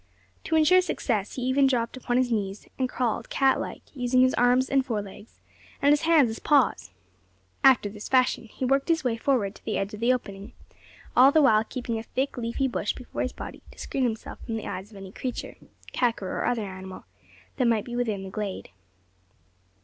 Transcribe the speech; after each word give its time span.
To 0.45 0.55
ensure 0.55 0.81
success, 0.81 1.35
he 1.35 1.43
even 1.43 1.67
dropped 1.67 1.95
upon 1.95 2.17
his 2.17 2.31
knees, 2.31 2.67
and 2.79 2.89
crawled 2.89 3.29
cat 3.29 3.59
like, 3.61 3.83
using 3.93 4.21
his 4.21 4.33
arms 4.33 4.67
as 4.71 4.83
forelegs 4.83 5.41
and 5.79 5.91
his 5.91 6.01
hands 6.01 6.31
as 6.31 6.39
paws! 6.39 6.89
After 7.63 7.87
this 7.87 8.09
fashion 8.09 8.45
he 8.45 8.65
worked 8.65 8.89
his 8.89 9.03
way 9.03 9.15
forward 9.15 9.53
to 9.53 9.63
the 9.63 9.77
edge 9.77 9.93
of 9.93 9.99
the 9.99 10.11
opening 10.11 10.53
all 11.15 11.31
the 11.31 11.43
while 11.43 11.63
keeping 11.63 11.99
a 11.99 12.01
thick 12.15 12.35
leafy 12.35 12.67
bush 12.67 12.93
before 12.93 13.21
his 13.21 13.31
body 13.31 13.61
to 13.69 13.77
screen 13.77 14.01
himself 14.01 14.43
from 14.43 14.55
the 14.55 14.65
eyes 14.65 14.89
of 14.89 14.97
any 14.97 15.11
creature 15.11 15.55
kakur 15.93 16.29
or 16.33 16.45
other 16.45 16.65
animal 16.65 17.05
that 17.57 17.67
might 17.67 17.85
be 17.85 17.95
within 17.95 18.23
the 18.23 18.31
glade. 18.31 18.69